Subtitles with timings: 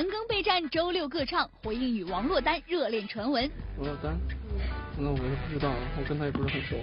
[0.00, 3.50] 韩庚备战周六各唱，回应与王珞丹热恋传闻。
[3.76, 4.16] 王珞丹？
[4.96, 6.76] 那我就不知道了，我跟他也不是很熟。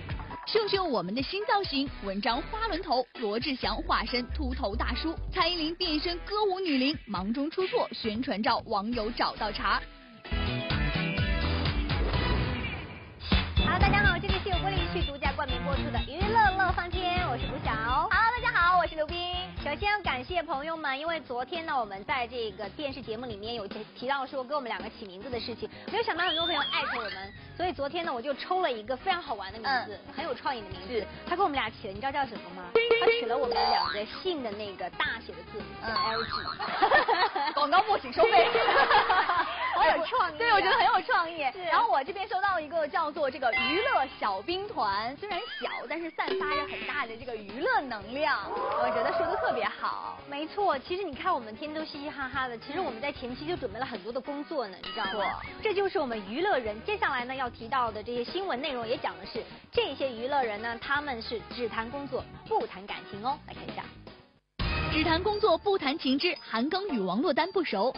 [0.45, 9.81] 秀秀我们的新造型，文章花轮头，罗志祥化身秃头大叔，蔡依林变身歌舞女伶，忙中出错，宣传照网友找到茬。
[13.57, 16.96] Hello，大家好，这里是由玻璃旭独家冠名播出的娱乐乐翻天，
[19.68, 31.06] 首先要感谢朋友们，因为昨天呢，我们在这个电视节目里面有提提到说给我们两个起名字的事情，没有想到很多朋友艾特我们，所以昨天呢，我就抽了一个非常好玩的名字，很有创意的名字。
[31.28, 32.64] 他给我们俩起了，你知道叫什么吗？
[33.02, 37.54] 他取了我们两个姓的那个大写的字母，叫 LG。
[37.54, 38.48] 广告不请收费。
[39.77, 41.41] 好有创意， 对，我觉得很有创意。
[41.72, 48.50] 然后我这边收到一个叫做这个娱乐小兵团，虽然小，但是散发着很大的这个娱乐能量。
[48.52, 50.17] 我觉得说的特别好。
[50.28, 55.39] 没错，其实你看我们天天都嘻嘻哈哈的，其实我们在前期就准备了很多的工作呢，你知道吗？
[55.61, 56.75] 这就是我们娱乐人。
[56.84, 63.38] 接下来呢要提到的这些新闻内容也讲的是这些娱乐人呢，他们是只谈工作不谈感情哦。
[63.47, 63.84] 来看一下，
[64.91, 67.95] 只谈工作不谈情之韩庚与王珞丹不熟。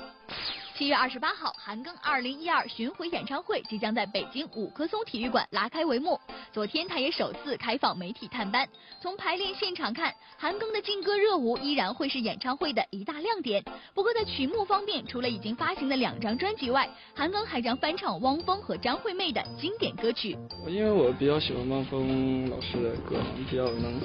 [0.80, 6.18] 七月二十八号，韩庚二零一二巡回演唱会即将在北京五棵松体育馆拉开帷幕。
[6.54, 8.66] 昨天，他也首次开放媒体探班。
[9.02, 13.62] 从排练现场看，韩庚的劲歌热舞依然会是演唱会的一大亮点。
[13.94, 20.38] 不过，在曲目方面，除了已经发行的两张专辑外，韩庚还将翻唱汪峰和张惠妹的经典歌曲。
[20.66, 24.00] 因为我比较喜欢汪峰老师的歌，比较能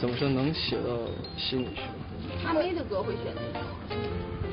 [0.00, 1.06] 怎么说能写到
[1.38, 1.82] 心里去。
[2.44, 4.05] 阿妹的歌会选哪首？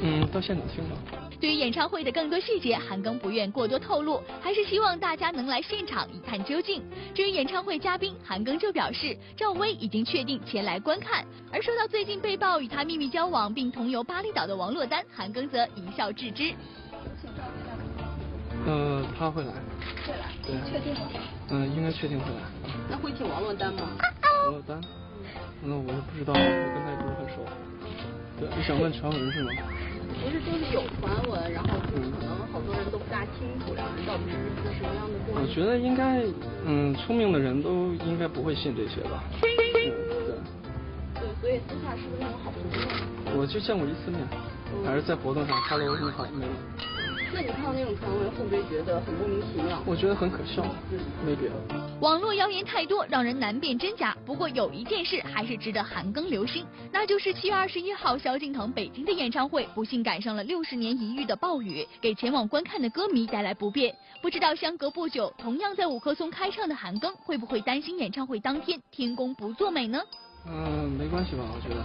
[0.05, 0.97] 嗯，到现场听吧。
[1.39, 6.83] 对于演唱会的更多细节，韩庚不愿过多透露，还是希望大家能来现场一探究竟。
[7.15, 11.25] 至于演唱会嘉宾，韩庚就表示赵薇已经确定前来观看。
[11.53, 16.53] 而说到最近被曝与他秘密交往并同游巴厘岛的王珞丹，韩庚则一笑置之。
[18.65, 19.51] 呃，他会来。
[20.05, 20.31] 会来？
[20.45, 20.55] 对。
[20.69, 21.09] 确定吗？
[21.49, 22.41] 嗯，应该确定会来。
[22.89, 23.89] 那会请王珞丹吗？
[24.47, 24.81] 王珞丹？
[25.61, 27.45] 那我不知道，我跟他也不是很熟。
[28.43, 29.51] 对，你想问传闻是吗？
[30.19, 32.11] 不是，就是有传闻，然后可能
[32.51, 35.39] 好多人都不大清楚然后到底是一个什么样的故事。
[35.39, 36.21] 我觉得应该，
[36.65, 39.23] 嗯，聪明的人都应该不会信这些吧。
[39.31, 39.39] 嗯，
[39.73, 39.91] 对。
[41.15, 42.61] 对，所以私下是不是那种好朋
[43.33, 43.39] 友？
[43.39, 44.19] 我就见过一次面，
[44.85, 46.51] 还是在活动上，Hello，你好，没有。
[47.33, 49.81] 那你看到那种传闻，会不会觉得很莫名其妙？
[49.87, 50.63] 我觉得很可笑，
[51.25, 51.55] 没别的。
[51.99, 54.15] 网络谣言太多，让人难辨真假。
[54.23, 63.95] 不过有一件事还是值得韩庚留心，那就是七月二十一号萧敬腾北京的演唱会，不幸赶上了六十年一遇的暴雨，给前往观看的歌迷带来不便。
[64.21, 69.99] 不知道相隔不久，同样在五棵松开唱的韩庚，会不会担心演唱会当天天公不作美呢？
[70.45, 71.83] 嗯，没关系吧，我觉得。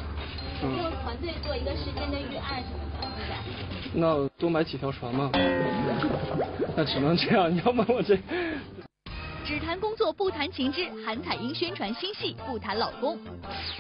[0.62, 3.36] 用团队做一个时间的预案什么的，对吧？
[3.94, 5.30] 那多买几条船嘛。
[6.76, 8.18] 那只能这样，你要问我这。
[9.46, 13.16] 只谈工作不谈情之韩彩英宣传新戏不谈老公。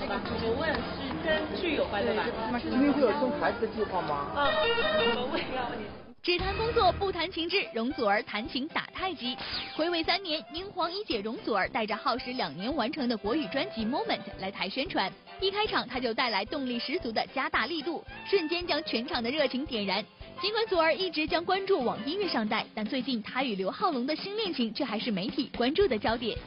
[0.00, 2.24] 这个我问是跟剧有关的吧？
[2.58, 4.32] 今天会有生孩子的计划吗？
[4.34, 5.84] 啊，我问要问你。
[6.22, 9.36] 只谈工作不谈情志，容祖儿弹琴打太极。
[9.76, 20.04] 回味三年，英皇一姐容祖儿带着耗时两年完成的国语专辑《Moment》来台宣传，一开场她就带来动力十足的加大力度，瞬间将全场的热情点燃。
[20.40, 26.38] 尽管祖儿一直将关注往音乐上带，但最近她与刘浩龙的新恋情却还是媒体关注的焦点。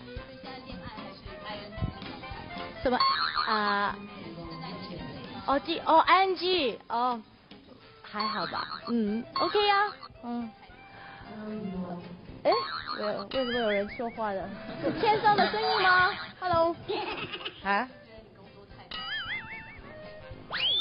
[2.81, 2.97] 什么
[3.47, 3.95] 啊？
[5.45, 7.21] 哦，G 哦，I N G 哦，
[8.01, 9.91] 还好吧，嗯，OK 呀，
[10.23, 10.49] 嗯，
[11.45, 12.01] 嗯，
[12.43, 12.51] 哎，
[12.99, 13.05] 为
[13.39, 14.49] 为什么有人说话的？
[14.83, 16.75] 是天上的声音吗？Hello，
[17.63, 17.89] 啊？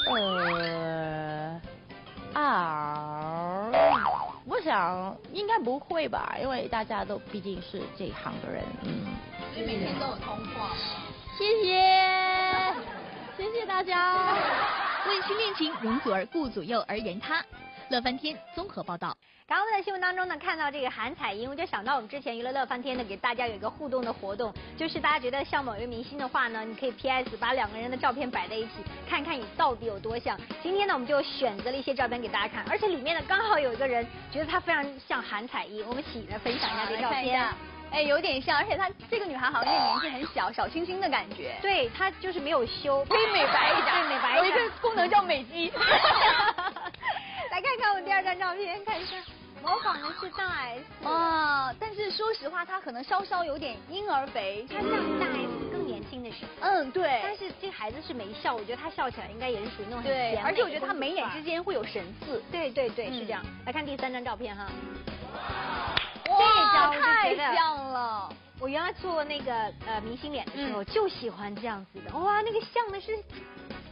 [0.07, 1.61] 呃，
[2.35, 3.71] 啊，
[4.47, 9.06] 我想应该不会吧，因为大家都毕竟是这一行的人，嗯。
[9.53, 10.71] 所以每天都有通话。
[11.37, 12.75] 谢谢，
[13.37, 14.37] 谢谢大家。
[15.09, 17.43] 为新恋情容祖儿顾左右而言他，
[17.91, 19.17] 乐翻天综合报道。
[19.49, 30.39] 刚刚在新闻当中呢，看到这个韩彩英，我就想到我们之前娱乐乐翻天呢，给大家有一个互动的活动，就是大家觉得像某一个明星的话呢，你可以 PS 把两个人的照片摆在一起，看看你到底有多像。
[30.63, 37.49] 今天呢，我们就选择了一些照片给大家看，而且里面呢刚好有一个人觉得他非常像韩彩英，我们一起来分享一下这照片。
[37.91, 41.57] 哎，有点像，而且她这个女孩好像年纪很小，小清新的感觉。
[41.61, 45.73] 对，她就是没有修， 可以美白一点，对，美白有一个功能叫美肌。
[47.61, 49.17] 来看看我们第二张照片，看一下。
[49.62, 54.89] 模仿的是大 S 哦，但是说实话，她可能稍稍有点婴儿肥，她像
[55.21, 56.51] 大 S 更年轻的时候。
[56.62, 57.21] 嗯，对。
[57.23, 62.43] 但是这孩子是没笑，我觉得他笑起来应该也是属于那种很对，而且我觉得他眉眼之间会有神似。
[62.51, 63.45] 对对对，是这样。
[63.67, 64.67] 来看第三张照片哈。
[66.31, 68.33] 哇，太像了！
[68.59, 69.53] 我原来做那个
[69.87, 73.23] 呃明星脸的时候就喜欢这样子的，哇，那个像的是。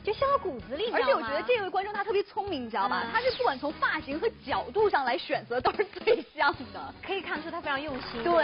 [0.09, 3.05] 就像到骨子里，而且我觉得这位观众他特别聪明，你知道吧？
[3.13, 8.25] 他是不管从发型和角度上来选择都是最像的，可以看出他非常用心。
[8.25, 8.43] 对，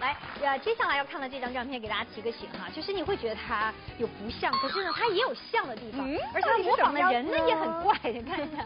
[0.00, 8.62] 来，呃，接下来要看的这张照片，给大家提个醒哈，就是你会觉得他有不像，可是呢，他也有像的地方，而且他模仿的人呢也很怪，你看一下。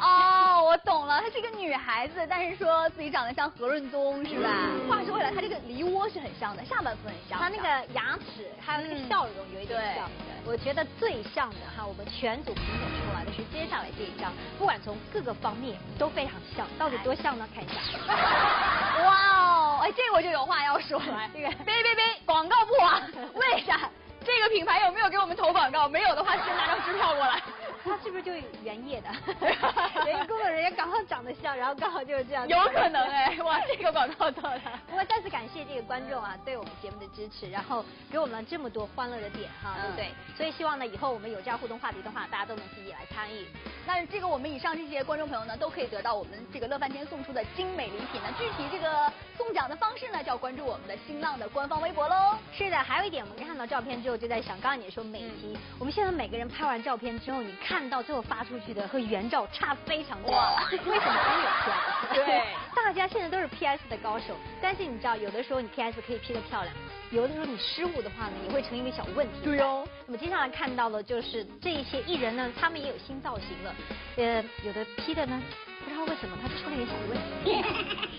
[0.00, 4.48] 哦，我懂了，她是一个女孩子，但是说自己长得像何润东，是吧？
[4.88, 7.38] 话说回来，她这个梨窝是很像的，下半部分很像。
[7.38, 10.08] 她那个牙齿还有那个笑容有一点像。
[10.46, 17.46] 我觉得最像的哈，我们全组评选出来的是接下来这一张，不管从各个方面都非常像，到底多像呢？
[17.54, 17.74] 看一下。
[19.04, 23.02] 哇哦，哎，这我就有话要说了，这个别别别，广告不啊？
[23.34, 23.90] 为啥？
[24.24, 25.88] 这个品牌有没有给我们投广告？
[25.88, 27.40] 没有的话，先拿张支票过来。
[27.82, 28.32] 他是不是就
[28.62, 29.08] 原业的？
[30.06, 32.46] 原业工作人员刚好长得像，然后刚好就是这样。
[32.46, 34.60] 有可能哎， 哇，这个广告做的。
[34.86, 40.08] 不过再次感谢这个观众啊，对我们节目的支持，然后给我们这么多欢乐的点哈，对不对？
[40.36, 43.46] 所以希望呢，以后我们有这样互动话题的话，大家都能积极来参与。
[43.86, 48.28] 那这个我们以上这些观众朋友呢，都可以得到我们这个乐翻天送出的精美礼品呢。
[48.38, 52.36] 具体这个送奖的方式呢，就要关注我们的新浪的官方微博喽。
[52.52, 60.30] 是的，还有一点，我们看到照片之后就在想，刚刚你说美肌，我们现在每个人拍完照片之后，你看到最后发出去的和原照差非常多。
[60.70, 61.16] 为什么？
[61.24, 62.14] 因为有 PS。
[62.26, 62.44] 对，
[62.74, 66.74] 大家现在都是 PS 的高手，但是你知道，有的时候你 PS 可以 P 得漂亮，
[67.10, 69.40] 有的时候你失误的话呢，也会成一个小问题。
[69.44, 69.86] 对哦。
[70.06, 73.74] 那么接下来看到的就是这一些艺人呢，他们也有新造型了。
[74.16, 75.40] 呃，有的 P 的呢，
[75.84, 77.64] 不知道为什么他出了点小问题。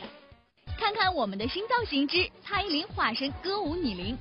[0.80, 4.18] 看看我们的新造型之蔡依林化身歌舞女伶。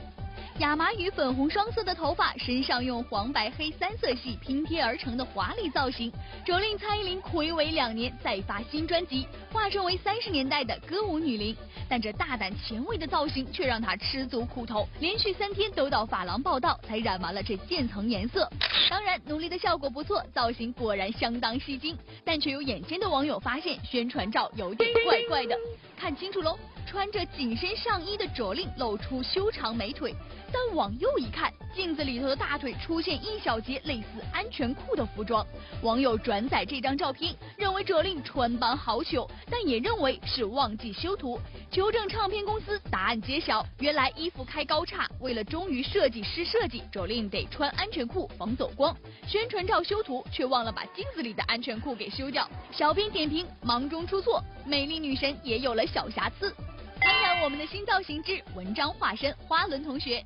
[0.61, 6.12] 亚麻与粉红双色的头发，身上用黄白黑三色系拼贴而成的华丽造型，
[6.45, 11.57] 蹂令蔡依林暌违两年再发新专辑，化身为三十年代的歌舞女伶。
[11.89, 18.47] 但这大胆前卫的造型却让她吃足苦头，连续三天都到发廊报道，才染完了这渐层颜色。
[18.90, 21.97] 当然，努力的效果不错，造型果然相当吸睛。
[22.23, 25.57] 但却有眼尖的网友发现，宣传照有点怪怪的。
[25.97, 26.59] 看清楚喽，
[26.90, 30.12] 穿着紧身上衣的卓令露出修长美腿。
[30.52, 35.47] 但往右一看，镜子里头的大腿出现一小截类似安全裤的服装。
[35.82, 41.38] 网友转载这张照片，认为卓令穿帮好糗，但也认为是忘记修图。
[41.70, 48.92] 求证唱片公司，答案揭晓：原来衣服开高叉，为了忠于设计师设计，卓令得穿安全裤防走光。
[49.28, 52.50] 宣传照修图却忘了把镜子里的安全裤给修掉。
[52.73, 56.52] 小编点评：忙中出错，美丽女神也有了小瑕疵。
[57.00, 60.25] 看看我们的新造型之文章化身花轮同学。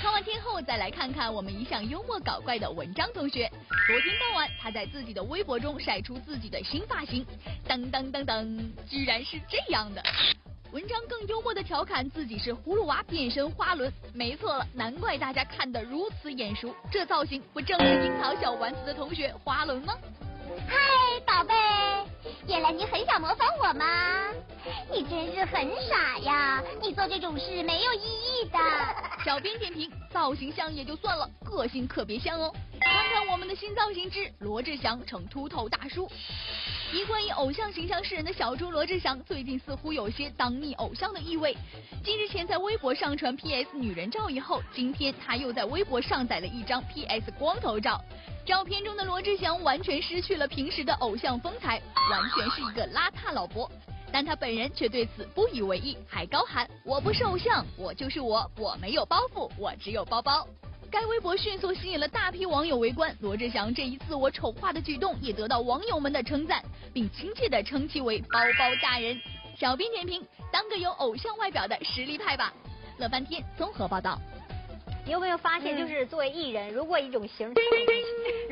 [0.00, 3.50] 看完天后，再来看看我们一向幽默搞怪的文章同学。
[3.86, 7.26] 昨天傍晚，他在自己的微博中晒出自己的新发型，
[7.66, 10.02] 噔噔噔噔，居然是这样的。
[10.70, 19.94] 文章更幽默的调侃自己是葫芦娃变身花轮，没错了，难怪大家看得如此眼熟，这造型不正是樱桃小丸子的同学花轮吗？
[20.66, 20.76] 嗨，
[21.26, 21.54] 宝贝，
[22.46, 23.84] 原来你很想模仿我吗？
[24.90, 26.62] 你真是很傻呀！
[26.82, 28.58] 你做这种事没有意义的。
[29.24, 32.52] 小编点评：造型像也就算了，个性可别像哦。
[32.80, 36.10] 看看我们的新造型之罗志祥成秃头大叔。
[36.92, 41.54] 一贯以偶像形象示人的小猪罗志祥，最近似乎有些当逆偶像的意味。
[42.02, 48.00] 继日前在微博上传 PS 女人照以后，今天他又在微博上载了一张 PS 光头照。
[48.48, 51.78] 照片中的罗志祥完全失去了平时的偶像风采，
[52.10, 53.70] 完全是一个邋遢老伯。
[54.10, 60.48] 但他本人却对此不以为意，还高喊：“我不是偶像，我就是我，我没有包袱，我只有包包。”
[60.90, 66.64] 该微博迅速吸引了大批网友围观，罗志祥这一自我丑化的举动也得到网友们的称赞，
[66.94, 69.20] 并亲切的称其为“包包大人”。
[69.60, 72.50] 小编点评：当个有偶像外表的实力派吧。
[72.96, 74.18] 乐翻天综合报道。
[75.08, 77.54] 你有没有发现，就是作为艺人，如果一种型，如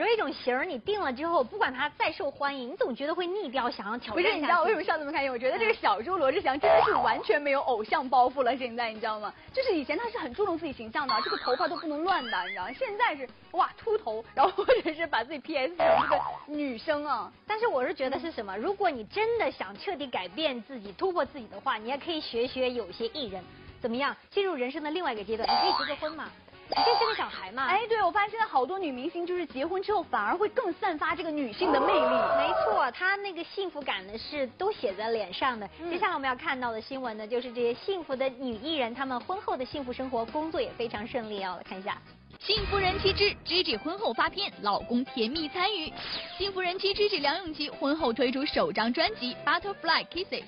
[0.03, 5.31] 果一种型你定了之后，不管他再受欢迎，你总觉得会腻掉，想要挑战不是，你知道为什么笑这么开心？
[5.31, 8.57] 我觉得这个小猪罗志祥真的是完全没有偶像包袱了。
[8.57, 9.31] 现在你知道吗？
[9.53, 12.73] 就是以前他是很注重自己形象的，这个头发都不能乱的，你知道吗？
[12.73, 17.31] 现在是哇秃头，然后或者是把自己 PS 成一个女生啊。
[17.47, 18.57] 但是我是觉得是什么？
[18.57, 23.45] 如果你真的想彻底改变自己、突破自己的话，你也可以学学有些艺人，
[23.79, 24.17] 怎么样？
[24.31, 26.31] 进入人生的另外一个阶段，你可以结个婚嘛。
[26.69, 27.67] 你这是个小孩嘛？
[27.67, 32.01] 哎，对，我发现现在好多女明星就是结婚之后反而会更散发这个女性的魅力。
[32.37, 35.67] 没错，她那个幸福感呢是都写在脸上的。
[35.91, 41.59] 接下来我们要看到的新闻呢，就是这些幸福的女艺人，她们婚后的幸福生活，工作也非常顺利哦。
[41.67, 41.97] 看一下，
[42.41, 45.91] 幸福人妻之 Gigi 婚后发片，老公甜蜜参与。
[46.37, 50.43] 幸福人妻 Gigi 梁咏琪婚后推出首张专辑《Butterfly Kisses》。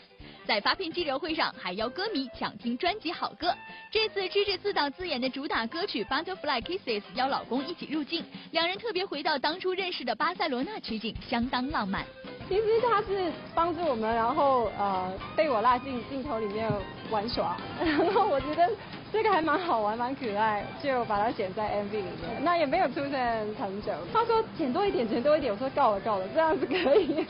[0.48, 3.54] 在发片记者会上，还邀歌迷抢听专辑好歌。
[3.90, 12.02] 这次 Gigi 自导自演的主打歌曲《Butterfly Kisses》邀老公一起入镜，两人特别回到当初认识的巴塞罗那取景，相当浪漫。
[12.48, 16.66] 其实他是帮助我们，然后呃被我拉进镜头里面
[17.10, 18.70] 玩耍， 然后我觉得
[19.12, 22.42] 这个还蛮好玩，蛮可爱，就把它剪在 MV 里面。
[22.42, 23.92] 那也没有出现很久。
[24.14, 27.26] 他说剪多一点，剪多一点，我说够了够了，这样子可以。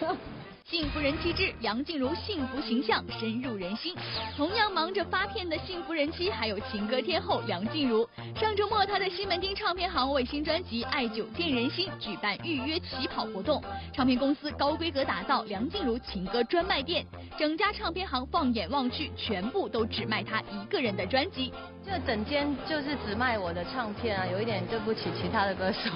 [0.70, 3.96] 幸福人妻之梁静茹幸福形象深入人心。
[4.36, 8.06] 同样忙着发片的幸福人妻，还有情歌天后梁静茹。
[8.36, 13.64] 上周末，她在西门町唱片行为新专辑《爱久见人心》举办预约起跑活动。
[13.94, 17.02] 唱片公司高规格打造梁静茹情歌专卖店，
[17.38, 21.50] 整家唱片行放眼望去，全部都只卖她一个人的专辑。
[21.82, 25.88] 这整间就是只卖我的唱片啊，有一点对不起其他的歌手。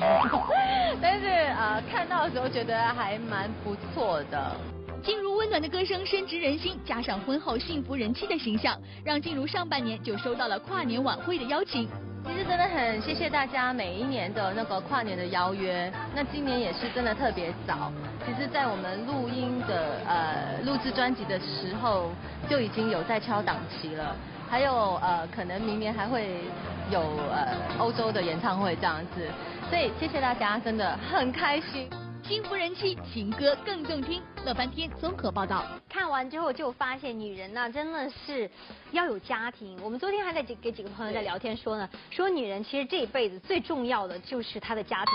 [1.03, 4.57] 但是啊，看到的时候觉得还蛮不错的。
[5.03, 11.89] 静茹温暖的歌声深植人心，加上婚后幸福人妻的形象，让静茹上半年就收到了跨年晚会的邀请。
[12.25, 17.91] 其实真的很谢谢大家每一年的那个跨年的邀约，那今年也是真的特别早。
[18.25, 22.13] 其实，在我们录音的呃录制专辑的时候，
[22.49, 24.15] 就已经有在敲档期了。
[24.49, 26.45] 还有呃，可能明年还会
[26.93, 29.27] 有呃欧洲的演唱会这样子，
[29.69, 31.91] 所以谢谢大家，真的很开心。
[32.33, 34.23] 幸福人妻，情歌更动听。
[34.47, 35.67] 乐翻天综合报道。
[35.87, 38.51] 看完之后就发现，女人呢真的是
[38.91, 39.79] 要有家庭。
[39.83, 45.15] 我们昨天还在几给几个朋友在聊天说呢，说女人其实这一辈子最重要的就是她的家庭，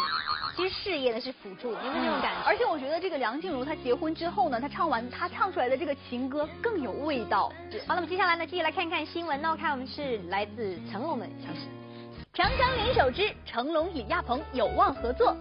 [0.55, 2.45] 其实事业呢是辅助，有没有这种感觉？
[2.45, 7.51] 而且我觉得这个梁静茹她结婚之后呢，她唱完她唱出来的这个情歌更有味道。
[7.87, 9.41] 好，那么接下来呢，继续来看看新闻。
[9.41, 11.67] 那我看我们是来自成龙的消息，
[12.31, 15.35] 长江联手之成龙与亚鹏有望合作。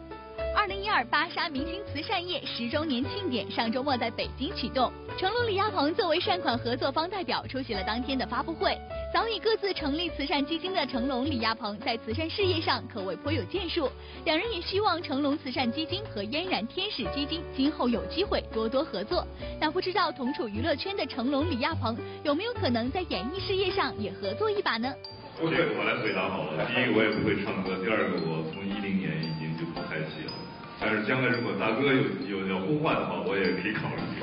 [0.56, 8.74] 二零一二芭莎明星慈善夜十周年庆典上周末在北京启动，成龙李亚鹏作为善款合作方代表出席了当天的发布会。
[9.12, 13.90] 早已各自成立慈善基金的成龙李亚鹏在慈善事业上可谓颇有建树，
[14.24, 19.26] 两人也希望成龙慈善基金和嫣然天使基金今后有机会多多合作。
[19.60, 21.94] 那不知道同处娱乐圈的成龙李亚鹏
[22.24, 24.90] 有没有可能在演艺事业上也合作一把呢？
[25.38, 26.64] 这个我来回答好了。
[26.64, 28.65] 第一个我也不会唱歌，第二个我从
[30.86, 33.98] 但是将来如果大哥有有要呼唤的话，我也可以考虑。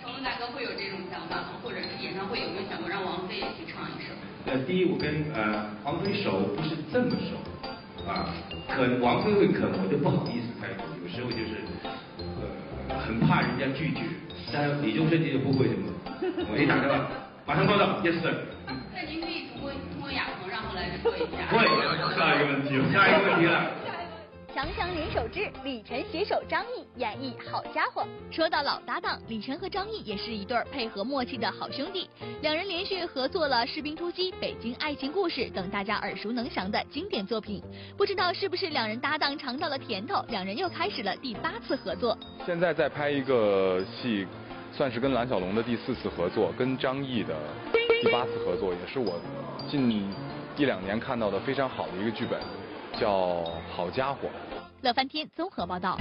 [0.00, 1.58] 成龙大哥会有这种想法吗？
[1.64, 4.14] 或者是演唱会有没有想过让王菲也去唱一首？
[4.46, 7.34] 呃，第一我跟呃王菲熟不是这么熟
[8.06, 8.30] 啊，
[8.68, 11.58] 肯王菲会肯我就不好意思开口，有时候就是
[12.22, 14.06] 呃很怕人家拒绝，
[14.52, 15.90] 但李宗盛就不会什么，
[16.46, 17.02] 我一打电话
[17.44, 18.30] 马上报道，yes sir。
[18.94, 21.50] 那您可以通过通过亚鹏让他来说一下。
[21.50, 21.66] 会，
[22.14, 23.66] 下一个问题，下一个问题了。
[24.58, 28.04] 强强联手之李晨携手张译演绎好家伙。
[28.28, 32.10] 说到老搭档，李晨和张译也是一对配合默契的好兄弟。
[32.42, 37.62] 两人连续合作了《士兵突击》《北京爱情故事》等大家耳熟能详的经典作品。
[37.96, 42.18] 不知道是不是两人搭档尝到了甜头，两人又开始了第八次合作。
[42.44, 44.26] 现在在拍一个戏，
[44.72, 47.32] 算是跟蓝小龙的第四次合作，跟张译的
[48.02, 49.20] 第八次合作，也是我
[49.70, 49.88] 近
[50.56, 52.40] 一两年看到的非常好的一个剧本。
[52.98, 54.28] 叫好家伙。
[54.82, 55.98] 乐翻天综合报道。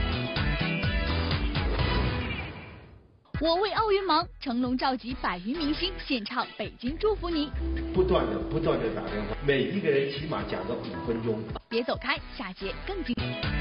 [3.40, 7.48] 我为奥运忙，成龙召集百余明星献唱《北京祝福你》。
[7.94, 11.40] 不断的不断的打电话，每一个人起码讲个五分钟。
[11.70, 13.57] 别走开，下节更精彩。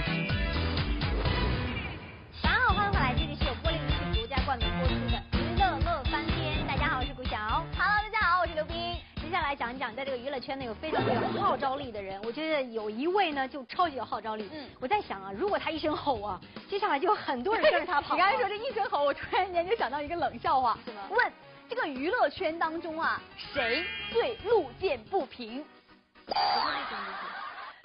[10.17, 12.21] 个娱乐圈呢，有非常有号召力的人。
[12.25, 14.49] 我觉得有一位呢，就超级有号召力。
[14.53, 18.15] 嗯，我在想啊，如果他一声吼啊，接下来就有很多人跟着他跑。
[18.15, 20.79] 你刚才说这一声吼，我突然间就想到一个冷笑话。
[20.85, 21.03] 是吗？
[21.11, 21.33] 问
[21.69, 23.21] 这个娱乐圈当中啊，
[23.53, 25.65] 谁最路见不平？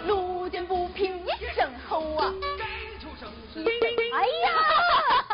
[0.06, 2.34] 路见不平一声吼啊！
[4.14, 5.26] 哎呀！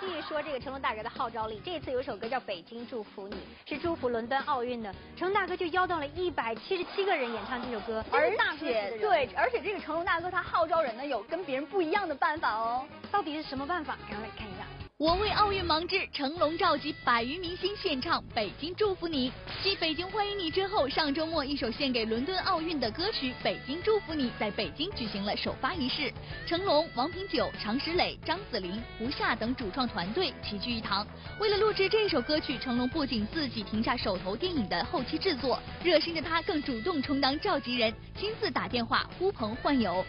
[0.00, 3.34] 继续说这个成龙大哥的号召力，这次有首歌叫《北京祝福你》，
[3.68, 4.94] 是祝福伦敦奥运的。
[5.16, 12.86] 成龙大哥就邀到了一百七十七个人演唱这首歌，而且对，而且这个成龙大哥他号召人呢，有跟别人不一样的办法哦。
[13.10, 13.96] 到底是什么办法？
[14.08, 14.55] 赶快来看一下。
[14.98, 19.30] 我为奥运忙之，成龙召集百余明星献唱《北京祝福你》。
[19.62, 26.10] 继《北京欢迎你》之后，上周末一首献给伦敦奥运的歌曲《北京祝福你》在北京举行了首发仪式。
[26.46, 31.06] 成龙、王品九、常石磊、张子林、胡夏等主创团队齐聚一堂。
[31.38, 40.02] 为了录制这首歌曲，成龙不仅自己停下手头电影的后期制作，热心的他更主动充当召集人，亲自打电话呼朋唤友。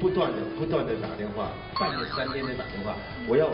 [0.00, 2.96] 不断的不断的打电话，半夜三更的打电话，
[3.28, 3.50] 我要。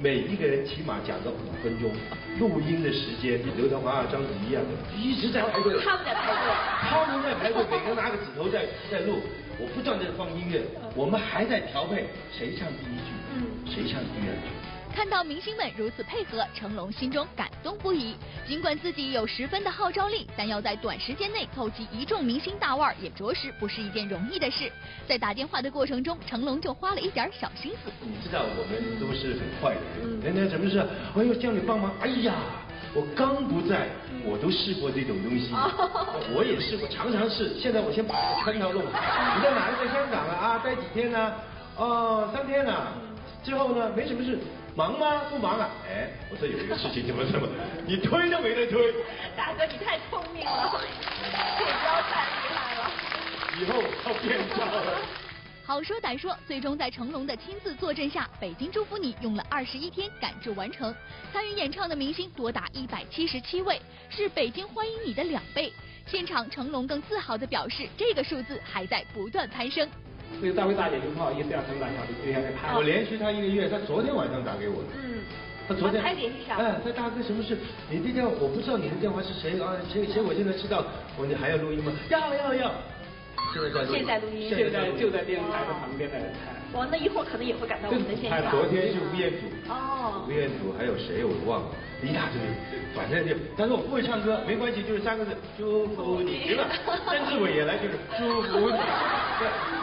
[0.00, 1.90] 每一个人起码讲个五分钟，
[2.38, 4.60] 录音的时间，刘德华啊、章子怡啊，
[4.96, 5.74] 一直在排队。
[5.82, 6.52] 他们在排队。
[6.80, 9.20] 他们在排队，每个人拿个指头在在录，
[9.58, 10.62] 我不断的放音乐，
[10.94, 14.73] 我们还在调配，谁唱第一句，嗯，谁唱第二句。
[14.94, 18.14] 看到明星们如此配合，成龙心中感动不已。
[18.46, 24.70] 尽管自己有十分的号召力，但要在短时间内凑齐一众明星大腕，也着实不是一件容易的事。
[25.08, 27.90] 在打电话的过程中，成龙就花了一点小心思。
[28.02, 30.78] 你知道我们都是很坏的人，人家什么事，
[31.16, 32.32] 哎呦叫你帮忙，哎呀，
[32.94, 33.88] 我刚不在，
[34.24, 35.50] 我都试过这种东西，
[36.32, 37.58] 我也试过，常常试。
[37.58, 38.90] 现在我先把这个圈套弄好。
[39.36, 39.76] 你在哪里？
[39.84, 40.34] 在香港啊？
[40.38, 41.32] 啊，待几天呢？
[41.74, 42.72] 哦，三天呢。
[43.42, 43.90] 之后呢？
[43.96, 44.38] 没什么事。
[44.76, 45.22] 忙吗？
[45.30, 45.70] 不忙啊！
[45.88, 47.46] 哎，我这有一个事情，怎么怎么，
[47.86, 48.92] 你推都没得推。
[49.36, 50.80] 大哥，你太聪明了，
[51.58, 52.90] 这招太厉害了。
[53.60, 54.98] 以后要变招了。
[55.64, 60.92] 好说歹说，最终在成龙的亲自坐镇下，《北京祝福你》用了二十一天赶制完成。
[61.32, 65.72] 参与演唱的明星多达一百七十七位，是《北京欢迎你》的两倍。
[66.06, 69.88] 现场，成龙更自豪地表示，这个数字还在不断攀升。
[70.40, 72.74] 所以大卫大姐就不好意思要成长小弟接下来拍。
[72.74, 74.88] 我连续他一个月，他昨天晚上打给我的。
[75.02, 75.20] 嗯。
[75.66, 76.02] 他昨天。
[76.02, 76.58] 他联系上。
[76.58, 77.56] 哎，他大哥什么事？
[77.90, 79.76] 你这电话我不知道你的电话是谁啊？
[79.92, 80.20] 谁谁？
[80.20, 80.84] 我现在知道。
[81.16, 81.92] 我你还要录音吗？
[82.10, 82.72] 要要要。
[83.52, 83.94] 现在在录。
[83.94, 84.48] 现在录音。
[84.50, 86.63] 现在就在电视台的旁边在拍。
[86.74, 88.42] 哇，那一会儿可能也会赶到我们的现场。
[88.42, 89.72] 他昨天是吴彦祖。
[89.72, 90.24] 哦。
[90.28, 91.68] 吴彦祖还有谁我都忘了，
[92.02, 92.40] 一大堆，
[92.94, 96.68] 反正就，但是我不会唱歌，没关系，就是三个字，祝福你，行了。
[97.06, 98.78] 曾志伟也来就是祝福你。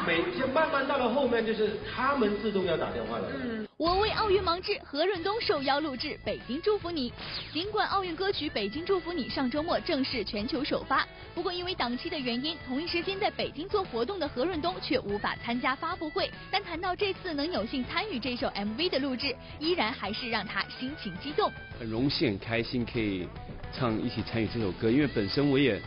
[0.06, 3.28] 每就慢慢到了后面，就是他们自动要打电话了。
[3.36, 7.12] 嗯，我为奥运忙之，何润东受邀录制《北京祝福你》。
[7.54, 16.32] 尽管奥运歌曲《北京祝福你》上周末正式全球首发，不过因为档期的原因，同一时间在北京做活动的何润东却无法参加发布会。
[16.50, 21.52] 但谈到这次能有幸参与这首 MV 的录制，依然还是让他心情激动。
[21.80, 23.28] 很荣幸、很开心可以
[23.72, 25.80] 唱一起参与这首歌，因为本身我也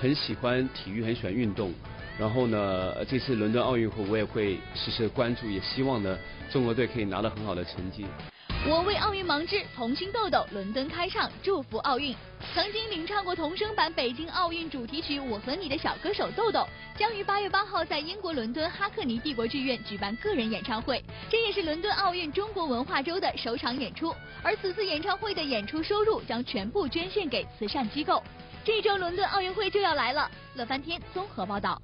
[0.00, 1.72] 很喜欢体育，很喜欢运动。
[2.18, 6.18] 然后呢，这次伦敦奥运会我也会时时关注，也希望呢
[6.50, 8.06] 中国队可以拿到很好的成绩。
[8.66, 12.14] 我为奥运忙之，童星豆豆伦敦开唱，祝福奥运。
[12.52, 16.66] 曾经领唱过童声版北京奥运主题曲《我和你》的小歌手豆豆，
[16.96, 24.14] 将于八月八号在英国伦敦哈克尼帝国剧院举办个人演唱会，这也是伦敦奥运中国文化周的首场演出。
[24.42, 28.22] 而此次演唱会的演出收入将全部捐献给慈善机构。
[28.64, 31.80] 这周伦敦奥运会就要来了，乐翻天综合报道。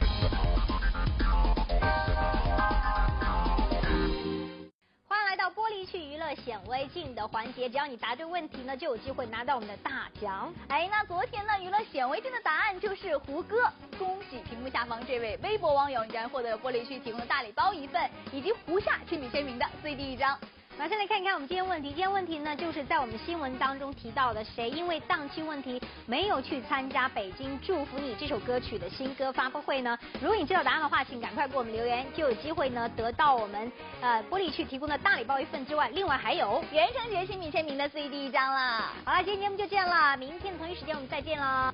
[5.35, 10.55] 来到玻璃区娱乐显微镜的环节，只要你答对问题呢，就有机会拿到我们的大奖。
[10.69, 13.69] 哎，那昨天呢，娱乐显微镜的答案就是胡歌，
[13.99, 20.39] 恭喜屏幕下方这位微博网友，你将获得玻璃区提供的大礼包一份，以及胡夏亲笔签名的 CD 一张。
[20.77, 21.89] 马上来看一看我们今天问题。
[21.89, 29.97] 今天问题呢，就是在我们新闻当中提到的，谁因为档期问题没有去参加《北京祝福你》这首歌曲的新歌发布会呢？
[30.21, 38.93] 如果你知道答案的话，请赶快给我们留言，就有机会呢得到我们呃玻璃区提供的大礼包一份之外，另外还有袁成杰亲笔签名的 CD 一张啦。
[39.05, 41.73] 好了，今天节目就这样了，明天同一时间我们再见了。